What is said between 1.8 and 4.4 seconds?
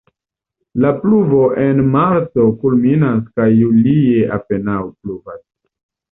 marto kulminas kaj julie